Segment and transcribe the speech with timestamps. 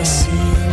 [0.00, 0.69] próxima.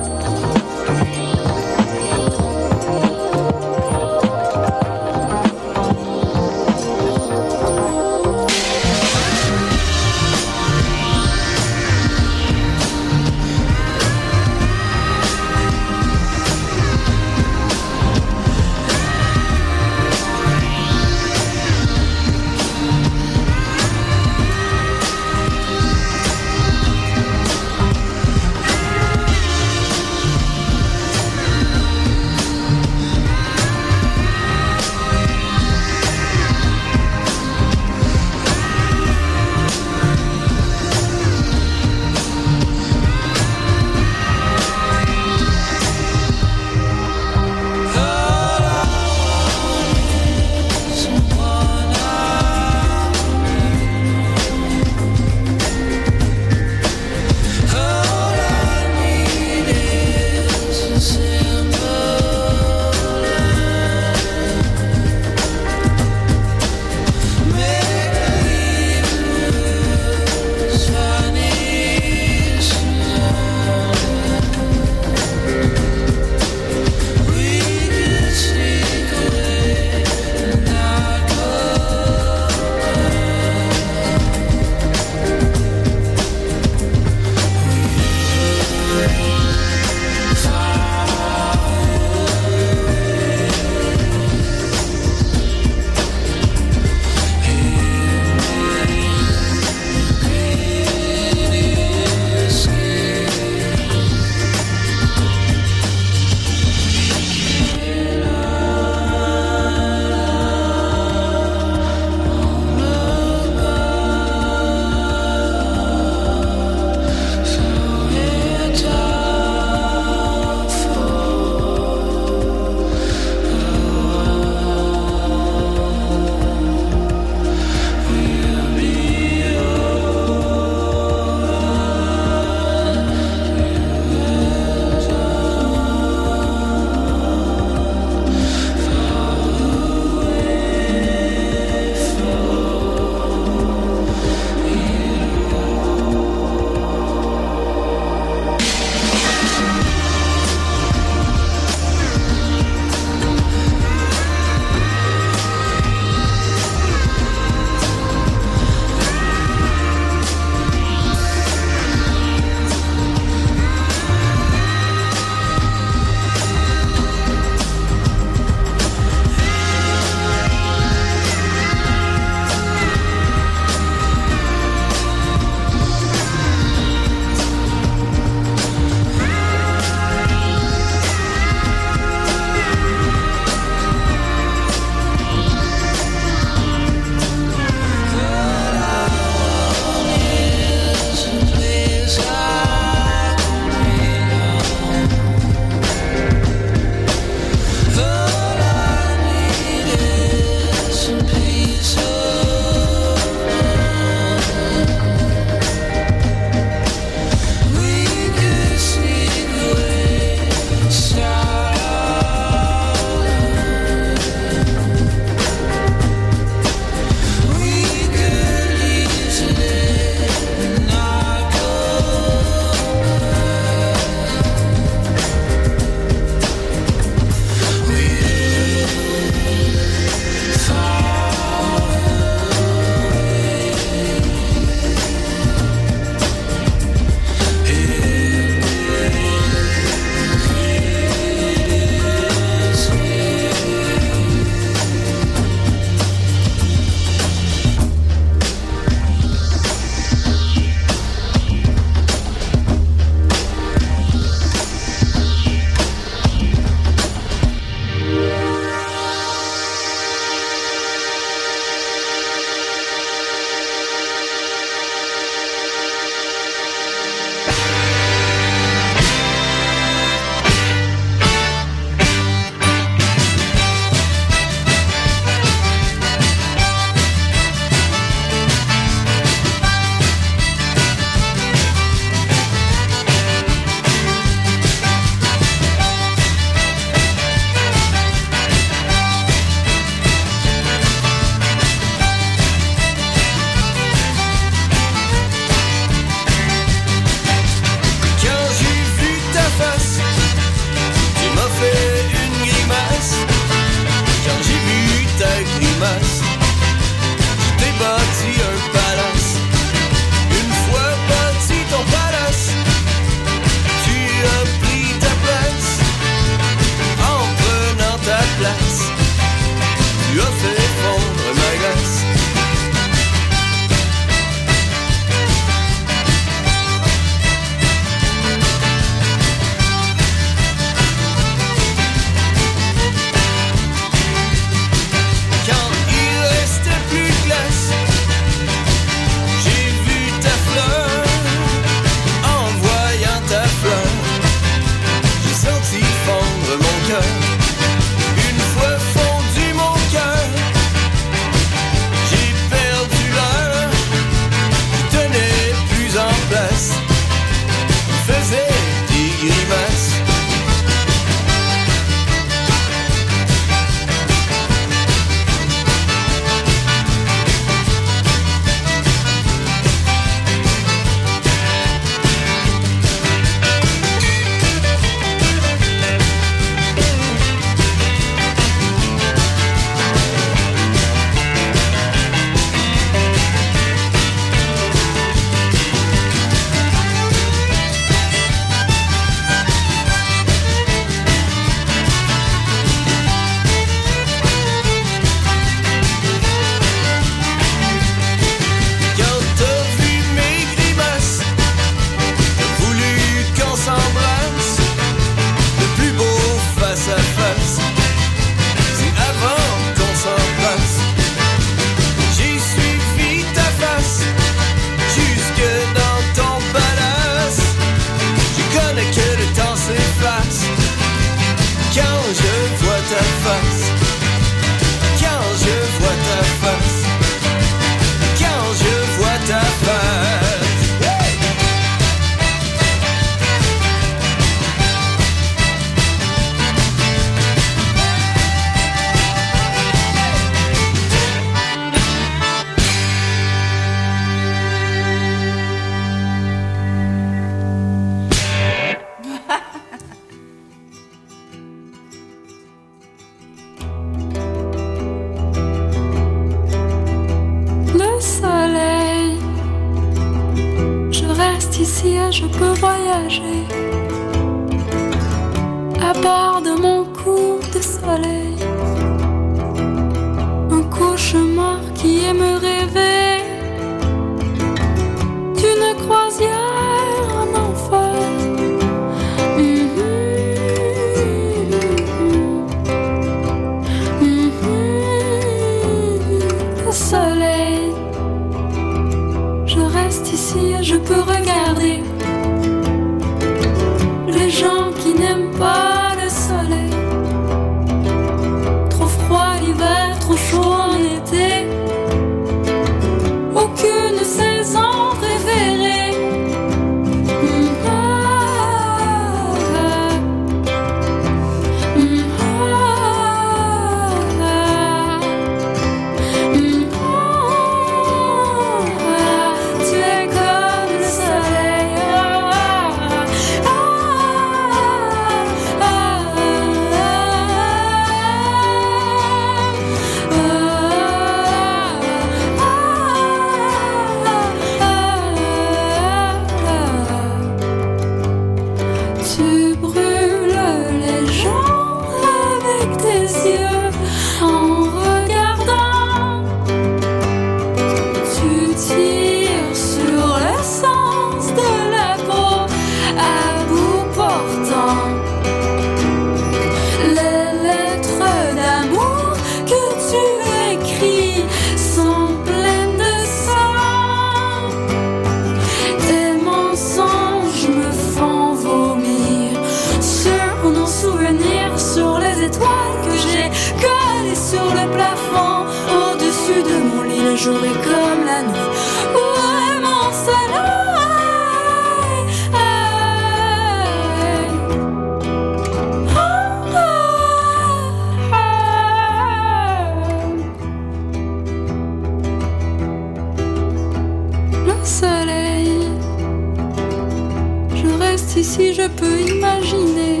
[598.14, 600.00] Si, si, je peux imaginer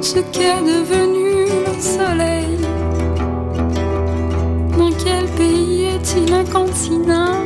[0.00, 2.56] ce qu'est devenu le soleil.
[4.78, 7.44] Dans quel pays est-il incontinent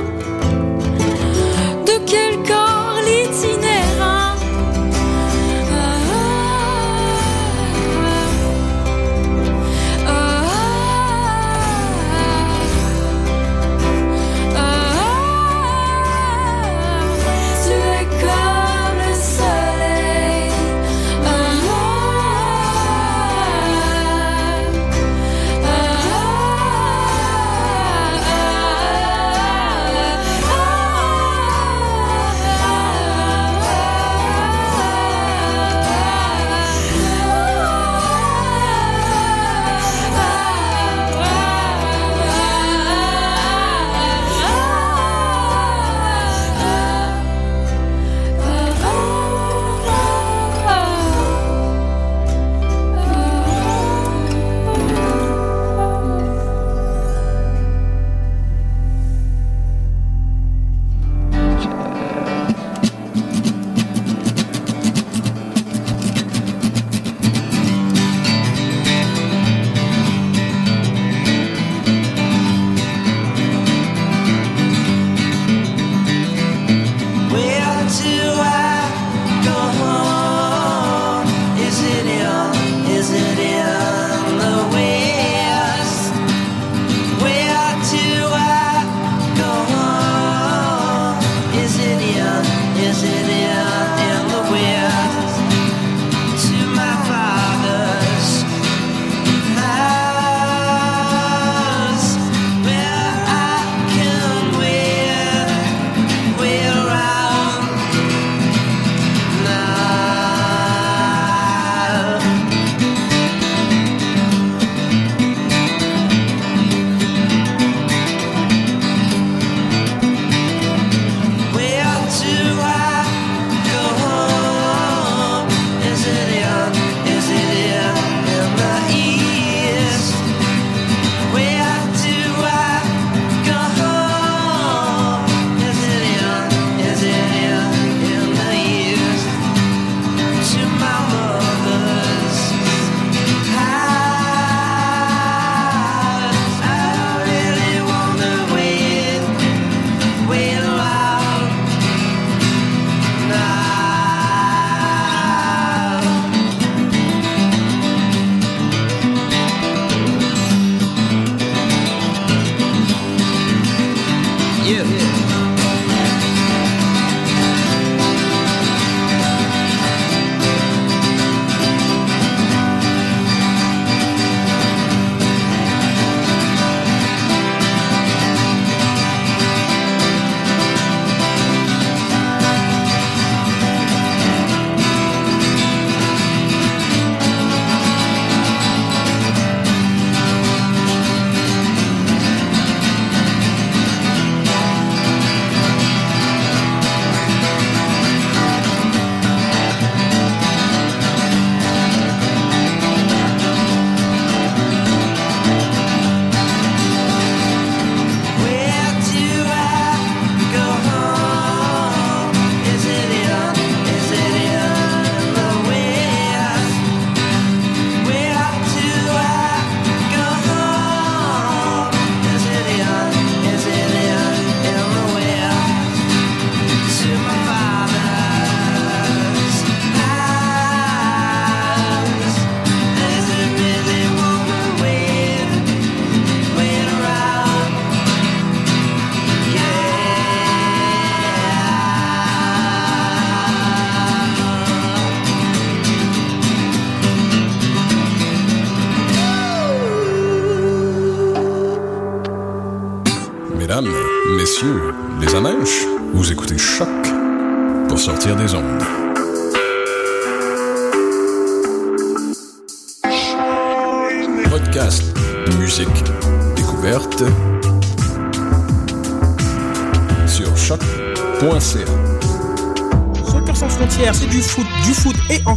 [1.85, 2.70] De quel corps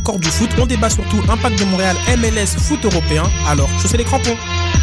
[0.04, 0.50] encore du foot.
[0.60, 3.24] On débat surtout impact de Montréal, MLS, foot européen.
[3.48, 4.36] Alors, chaussez les crampons.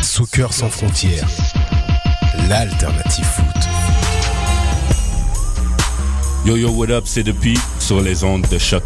[0.03, 1.29] Soccer sans frontières,
[2.49, 3.45] l'alternative foot.
[6.47, 8.83] Yo yo, what up, c'est depuis sur les ondes de choc.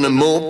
[0.00, 0.40] The more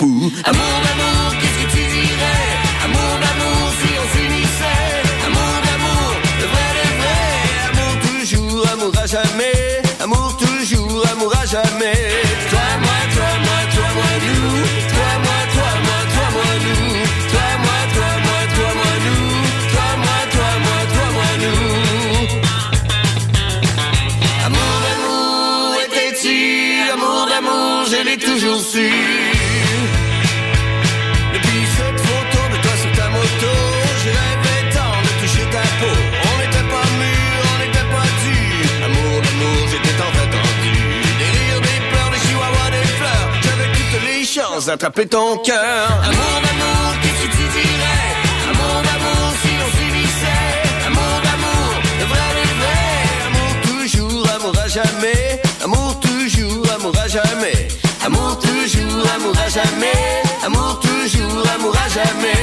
[45.49, 48.09] Amour d'amour, qu'est-ce que tu dirais?
[48.51, 50.87] Amour d'amour, si l'on s'unissait.
[50.87, 52.83] Amour d'amour, le vrai, le vrai.
[53.27, 55.41] Amour toujours, amour à jamais.
[55.65, 57.69] Amour toujours, amour à jamais.
[58.05, 60.23] Amour toujours, amour à jamais.
[60.45, 62.40] Amour toujours, amour à jamais.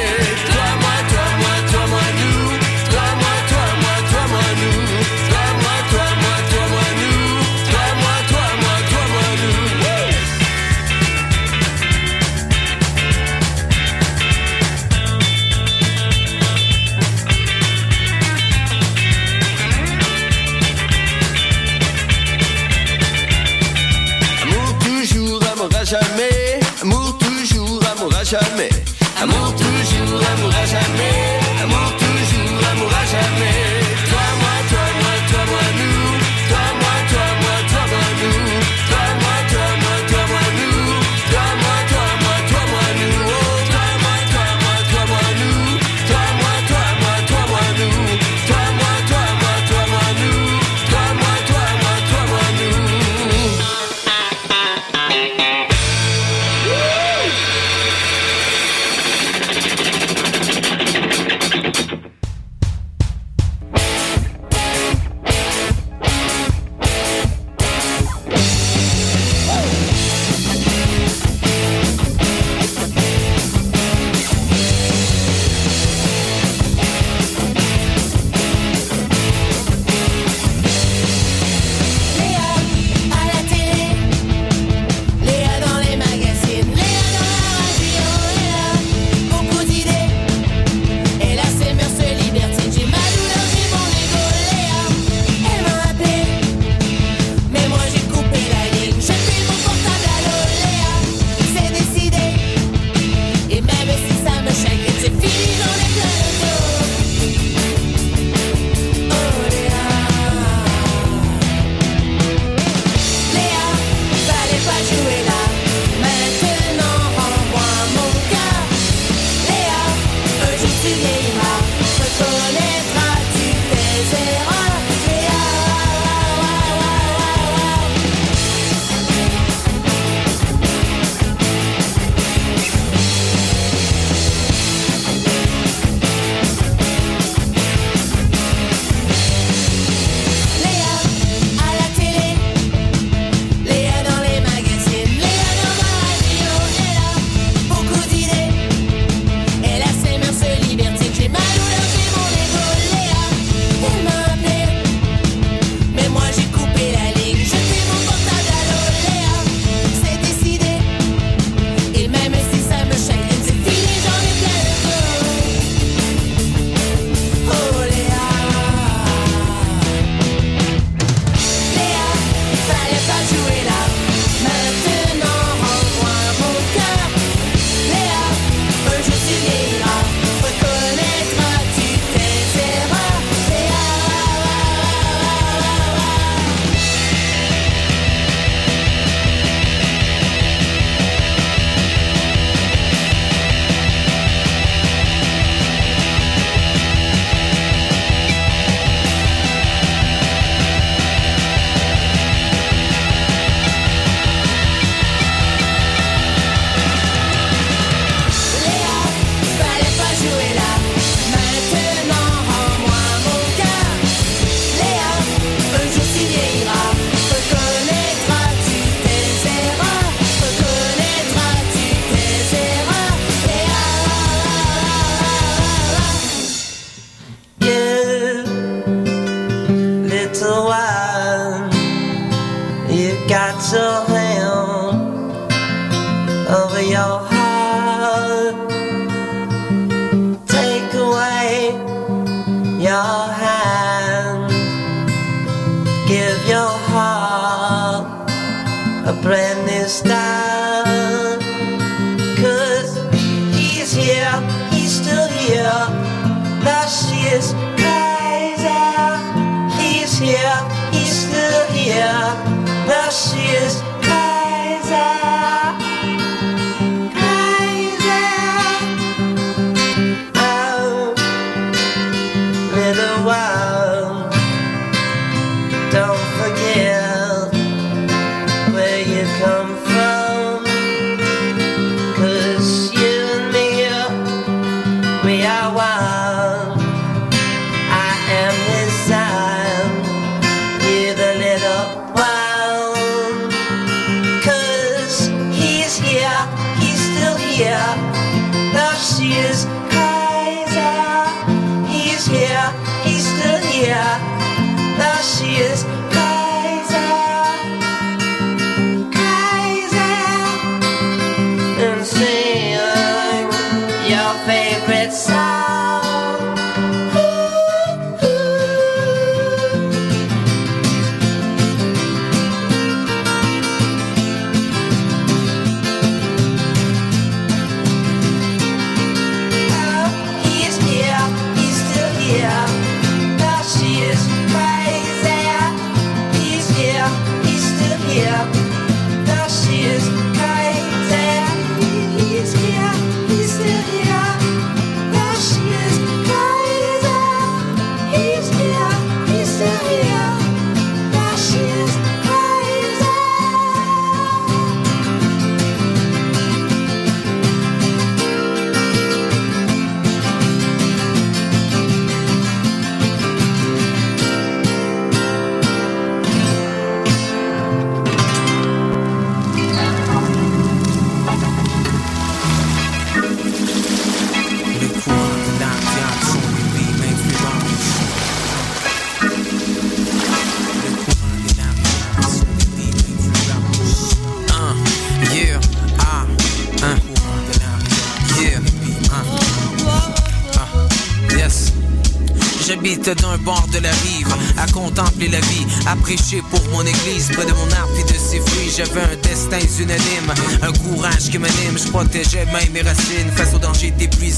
[396.07, 398.71] Prêcher pour mon église, près de mon arbre et de ses fruits.
[398.75, 400.31] J'avais un destin unanime,
[400.61, 401.77] un courage qui m'anime.
[401.77, 404.33] Je protégeais même mes racines face au danger des pluies.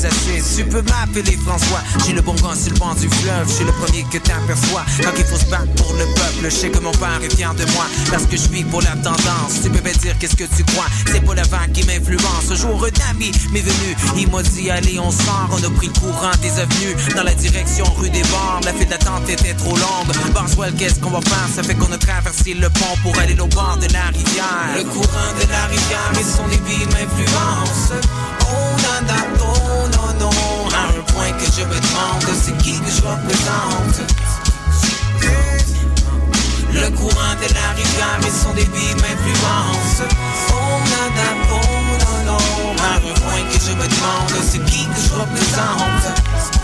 [0.55, 3.47] Tu peux m'appeler François, j'ai le bon gant sur le banc du fleuve.
[3.47, 6.45] Je suis le premier que t'aperçois quand il faut se battre pour le peuple.
[6.45, 8.95] Je sais que mon père est fier de moi parce que je vis pour la
[9.03, 9.61] tendance.
[9.61, 12.49] Tu peux me dire qu'est-ce que tu crois, c'est pas la vague qui m'influence.
[12.49, 15.49] Un jour, un ami m'est venu, il m'a dit allez, on sort.
[15.51, 18.65] On a pris le courant des avenues dans la direction rue des Bornes.
[18.65, 18.87] La file
[19.19, 20.33] d'attente était trop longue.
[20.33, 21.47] Barswell, qu'est-ce qu'on va faire?
[21.53, 24.75] Ça fait qu'on a traversé le pont pour aller au bord de la rivière.
[24.75, 27.93] Le courant de la rivière et son débit m'influence.
[28.41, 30.69] Oh non, oh non, non.
[30.73, 34.01] À un point que je me demande, c'est qui que je représente?
[36.71, 40.03] Le courant de la rivière et son débit m'influence.
[40.49, 41.07] Oh non,
[41.51, 41.59] oh
[41.99, 42.83] non, non.
[42.83, 46.58] À un point que je me demande, c'est qui que je représente?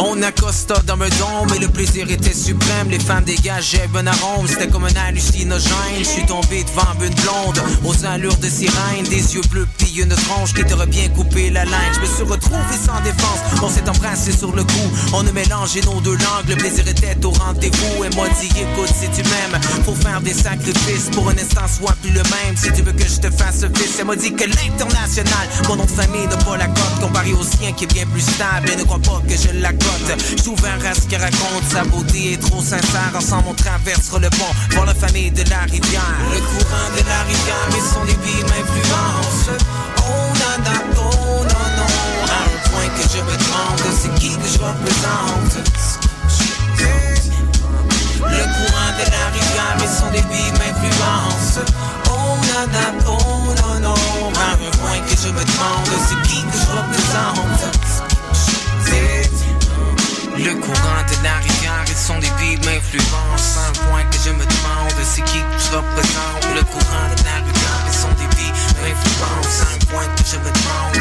[0.00, 2.88] On accosta dans me dôme et le plaisir était suprême.
[2.88, 5.98] Les femmes dégageaient un arôme, c'était comme un hallucinogène.
[5.98, 10.14] Je suis tombé devant une blonde aux allures de sirène, des yeux bleus puis une
[10.14, 11.92] tronche qui t'aurait bien coupé la laine.
[11.94, 14.90] Je me suis retrouvé sans défense, on s'est embrassé sur le cou.
[15.14, 18.04] On a mélangé nos deux langues, le plaisir était au rendez-vous.
[18.04, 21.96] Et moi dit écoute si tu m'aimes, faut faire des sacrifices pour un instant soit
[22.02, 22.56] plus le même.
[22.56, 25.86] Si tu veux que je te fasse fils, elle m'a dit que l'international, mon nom
[25.86, 28.70] de famille n'a pas la cote comparé au sien qui est bien plus stable.
[28.70, 30.12] Et ne crois pas que je la cote.
[30.36, 33.12] Je suis ouvert à ce qu'elle raconte, sa beauté est trop sincère.
[33.16, 36.18] Ensemble on traversera le pont pour la famille de la rivière.
[36.32, 39.50] Le courant de la rivière et son débit m'influence.
[39.98, 41.90] Oh non, non, oh non, non.
[42.28, 45.54] À un point que je me demande, c'est qui que je représente?
[48.20, 51.54] Le courant de la rivière et son débit m'influence.
[52.10, 52.64] Oh non,
[53.06, 53.12] oh
[53.62, 53.94] non, non.
[53.94, 57.87] À un point que je me demande, c'est qui que je représente?
[60.38, 63.58] Le courant de la rivière et son débit m'influence.
[63.58, 66.54] Un point que je me demande, c'est qui que je représente.
[66.54, 69.62] Le courant de la rivière et son débit m'influence.
[69.62, 70.97] Un point que je me demande,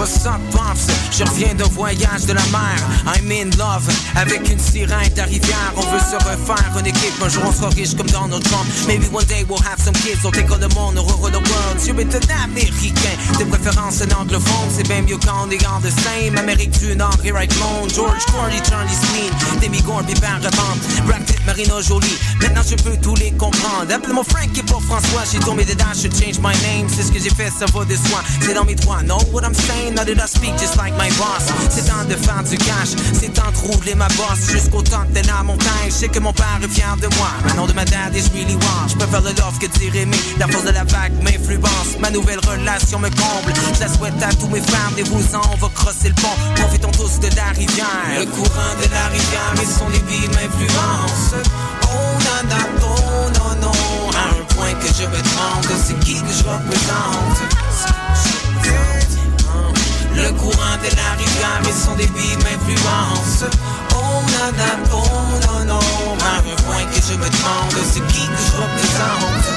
[0.00, 0.86] What's up, Pops?
[1.12, 2.80] Je reviens d'un voyage de la mer.
[3.04, 3.86] I'm in love
[4.16, 5.74] avec une sirène de rivière.
[5.76, 7.12] On veut se refaire une équipe.
[7.22, 8.64] Un jour on sera riche comme Donald Trump.
[8.88, 10.24] Maybe one day we'll have some kids.
[10.24, 11.76] On all the monde, on run the world.
[11.84, 13.14] Tu es un américain.
[13.36, 14.70] Tes préférences un anglophone.
[14.74, 16.38] C'est bien mieux quand on est en the same.
[16.38, 17.90] Amérique du Nord, here I clone.
[17.94, 19.60] George Corley, Charlie Spleen.
[19.60, 20.80] Demi Gore, puis Ben Revant.
[21.04, 22.16] Brad Jolie.
[22.40, 23.92] Maintenant je peux tous les comprendre.
[23.92, 25.24] Appelle-moi Frank et pas François.
[25.30, 26.88] J'ai tombé dedans, je change my name.
[26.88, 28.22] C'est ce que j'ai fait, ça va de soi.
[28.40, 29.02] C'est dans mes droits.
[29.02, 29.89] Know what I'm saying?
[29.94, 31.50] Now that I speak just like my boss.
[31.68, 35.42] C'est temps de faire du cash, c'est temps de rouler ma bosse jusqu'au de la
[35.42, 35.86] montagne.
[35.86, 37.30] Je sais que mon père est fier de moi.
[37.46, 38.88] Le nom de ma dad is really one.
[38.88, 40.16] Je préfère le love que dire aimer.
[40.38, 41.98] La force de la vague m'influence.
[41.98, 43.52] Ma nouvelle relation me comble.
[43.74, 44.94] Je la souhaite à tous mes femmes.
[44.96, 46.36] Des vous en, on va crosser le pont.
[46.56, 48.18] Profitons tous de la rivière.
[48.18, 51.34] Le courant de la rivière, sont des billes m'influence.
[51.84, 54.10] Oh nana, oh non, non.
[54.16, 58.39] À un point que je me demande, c'est qui que je représente?
[60.14, 63.44] Le courant de la rivière, ils sont des billes m'influence.
[63.94, 64.98] Oh nana, oh
[65.46, 65.80] non, non.
[66.20, 69.48] À un point que je me demande, c'est qui que je représente?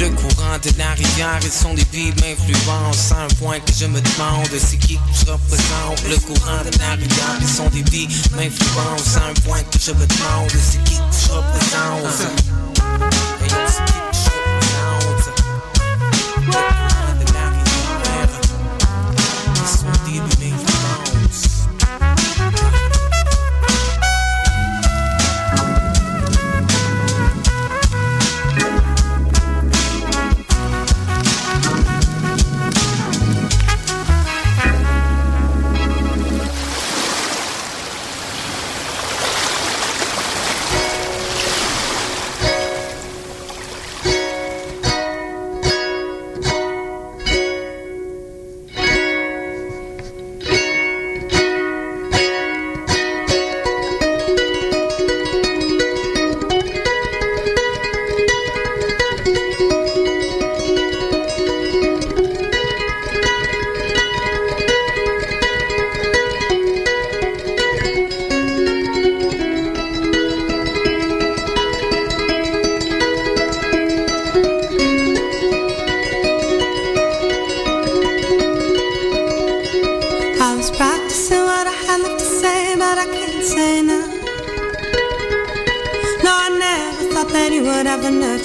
[0.00, 3.12] Le courant de la rivière, ils sont des billes m'influence.
[3.12, 6.02] À un point que je me demande, c'est qui que je représente?
[6.08, 9.16] Le courant de la rivière, sont des billes m'influence.
[9.16, 12.30] À un point que je me demande, c'est qui que je représente?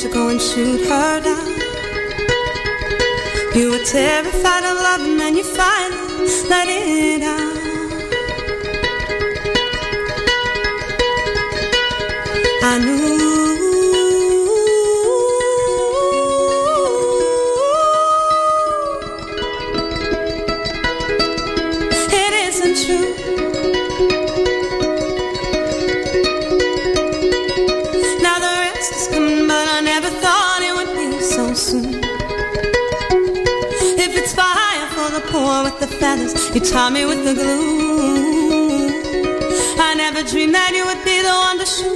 [0.07, 1.47] To go and shoot her down.
[3.55, 7.54] You were terrified of love, and then you finally let it out.
[36.55, 38.87] You tie me with the glue.
[39.77, 41.94] I never dreamed that you would be the one to shoot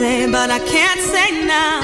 [0.00, 1.80] say, but I can't say now.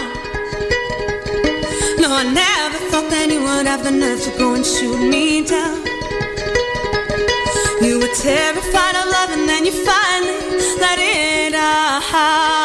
[2.02, 5.44] No, I never thought that you would have the nerve to go and shoot me
[5.44, 5.76] down.
[7.84, 10.38] You were terrified of love, and then you finally
[10.80, 12.55] let it out.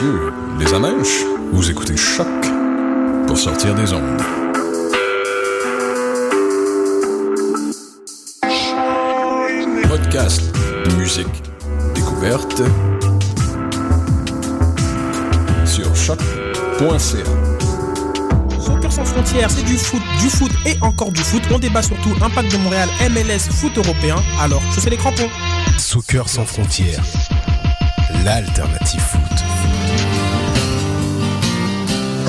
[0.00, 2.26] Messieurs, les amèches, vous écoutez Choc
[3.26, 4.22] pour sortir des ondes.
[9.88, 10.42] Podcast,
[10.96, 11.26] musique,
[11.94, 12.62] découverte
[15.66, 16.98] sur choc.ca.
[18.58, 21.42] Soccer sans frontières, c'est du foot, du foot et encore du foot.
[21.52, 24.16] On débat surtout Impact de Montréal, MLS, foot européen.
[24.40, 25.28] Alors, je fais les crampons.
[25.78, 27.04] Soccer sans frontières,
[28.24, 29.29] l'alternative foot.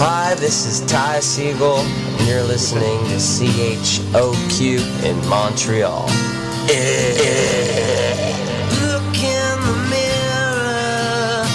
[0.03, 4.59] Hi, this is Ty Siegel, and you're listening to CHOQ
[5.03, 6.07] in Montreal.
[8.81, 11.45] Look in the mirror,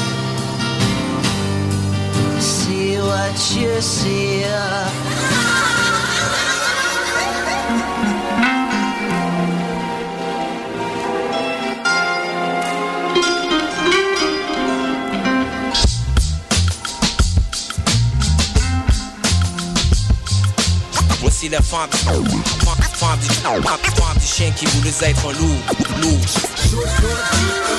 [2.41, 4.45] see what you see.
[21.47, 22.25] Voici la femme, femme,
[22.93, 25.57] femme du, femme, femme du chien qui voulait être un loup,
[26.01, 27.76] loup.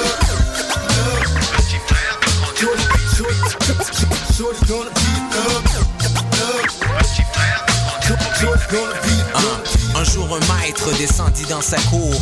[10.29, 12.19] Un, maître descendit dans sa cour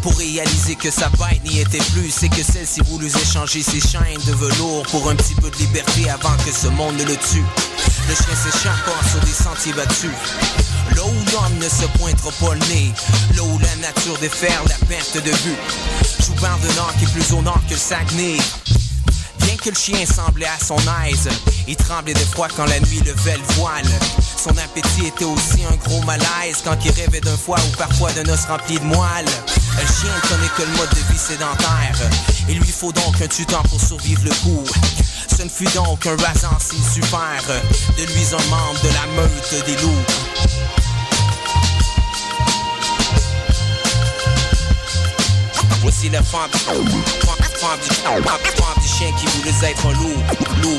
[0.00, 4.20] pour réaliser que sa bête n'y était plus, c'est que celle-ci voulut échanger ses chaînes
[4.26, 7.44] de velours pour un petit peu de liberté avant que ce monde ne le tue.
[8.08, 10.10] Le chien s'échappant sur des sentiers battus.
[10.94, 12.92] Là où l'homme ne se pointera pas le nez,
[13.34, 15.56] là où la nature déferle la perte de vue.
[16.40, 18.36] Parle de nord qui est plus au nord que le Saguenay.
[19.62, 21.28] Que le chien semblait à son aise,
[21.66, 23.88] il tremblait de froid quand la nuit levait le voile.
[24.36, 28.32] Son appétit était aussi un gros malaise quand il rêvait d'un foie ou parfois d'un
[28.32, 29.26] os rempli de moelle.
[29.26, 31.98] Le chien ne connaît que le mode de vie sédentaire.
[32.48, 34.64] Il lui faut donc un tuteur pour survivre le coup.
[35.36, 37.44] Ce ne fut donc un rasant s'il faire
[37.96, 40.04] de lui un membre de la meute des loups.
[45.82, 46.50] Voici la femme,
[47.58, 50.78] femme, femme du, chien qui voulait être un loup.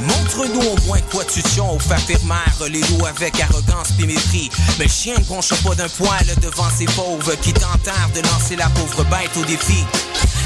[0.00, 4.50] Montre-nous au moins quoi tu chauffes, affirmèrent les loups avec arrogance puis mépris.
[4.78, 8.54] Mais le chien ne bronche pas d'un poil devant ces pauvres qui tentèrent de lancer
[8.56, 9.84] la pauvre bête au défi.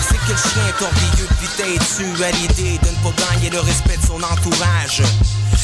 [0.09, 1.29] C'est que le chien est orgueilleux
[1.63, 5.03] puis têtu à l'idée de ne pas gagner le respect de son entourage.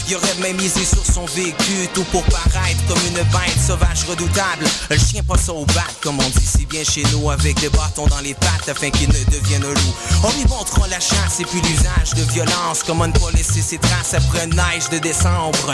[0.09, 4.65] Il aurait même misé sur son vécu, tout pour paraître comme une bête sauvage redoutable.
[4.89, 8.07] Le chien passe au bat, comme on dit si bien chez nous, avec des bâtons
[8.07, 9.95] dans les pattes afin qu'il ne devienne un loup.
[10.23, 13.79] On lui montrera la chasse et puis l'usage de violence, comment ne pas laisser ses
[13.79, 15.73] traces après une neige de décembre.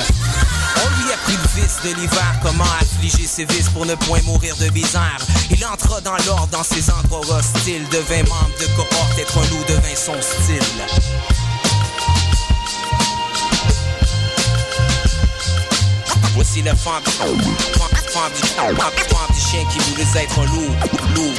[0.77, 4.23] On lui a pris le vice de l'hiver, comment affliger ses vices pour ne point
[4.23, 5.19] mourir de misère.
[5.51, 9.65] Il entra dans l'ordre dans ses endroits hostiles, devint membre de cohorte, être un loup
[9.69, 11.42] devint son style.
[16.35, 20.71] Voici la femme, femme, femme du, femme du chien qui voulait être loup,
[21.15, 21.33] loup.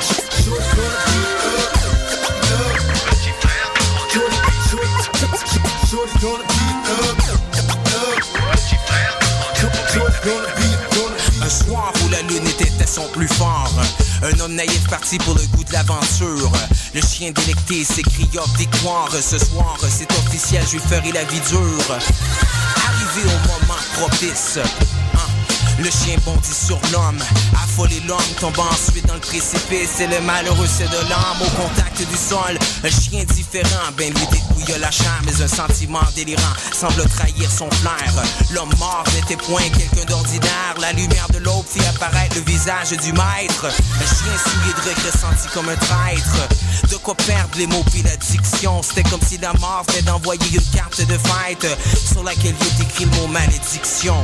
[14.24, 16.52] Un homme naïf parti pour le goût de l'aventure.
[16.94, 21.60] Le chien délecté s'écria victoire Ce soir c'est officiel, je lui ferai la vie dure.
[21.92, 24.60] Arrivé au moment propice
[25.84, 27.20] le chien bondit sur l'homme,
[27.62, 30.00] affolé l'homme tombe ensuite dans le précipice.
[30.00, 32.58] Et le malheureux c'est de l'âme au contact du sol.
[32.84, 37.70] Un chien différent, ben lui dépouilla la chair Mais un sentiment délirant semble trahir son
[37.72, 38.14] flair.
[38.52, 40.76] L'homme mort n'était point quelqu'un d'ordinaire.
[40.80, 43.66] La lumière de l'aube fit apparaître le visage du maître.
[43.66, 46.48] Un chien souillé de regret senti comme un traître.
[46.90, 48.82] De quoi perdre les mots puis la diction?
[48.82, 51.68] C'était comme si la mort venait d'envoyer une carte de fête
[52.12, 54.16] Sur laquelle il est écrit le mot malédiction.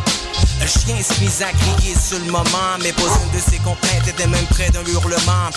[0.62, 4.28] Un chien se mit crier sur le moment, mais pas une de ses complaintes était
[4.28, 5.50] même près d'un hurlement.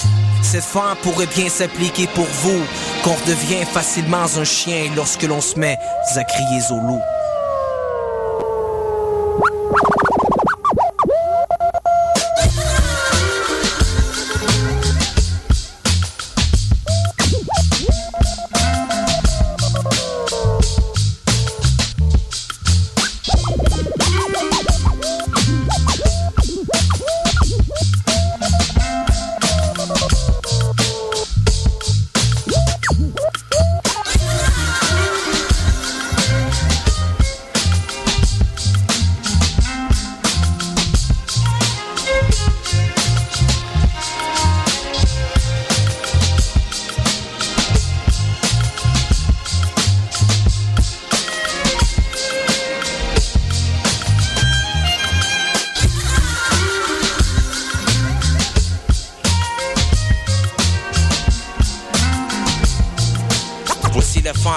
[0.43, 2.63] Cette fin pourrait bien s'appliquer pour vous,
[3.03, 5.79] qu'on redevient facilement un chien lorsque l'on se met
[6.17, 7.01] à crier au loup.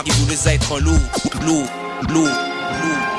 [0.04, 0.93] Tous les êtres lourds,
[1.46, 1.68] lourds,
[2.10, 3.16] lourds, lourds.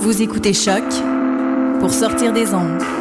[0.00, 0.84] Vous écoutez Choc
[1.80, 2.93] pour sortir des ondes.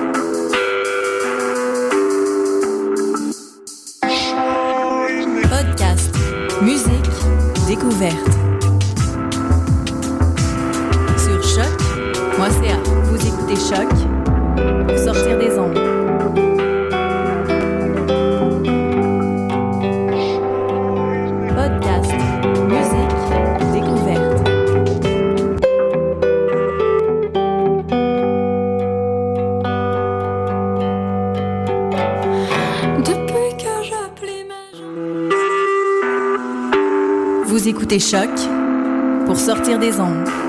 [37.94, 38.30] Écoutez Choc
[39.26, 40.43] pour sortir des ondes.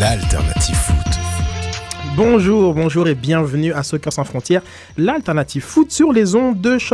[0.00, 0.96] L'alternative foot.
[2.16, 4.62] Bonjour, bonjour et bienvenue à Soccer sans frontières,
[4.96, 6.88] l'alternative foot sur les ondes de choc.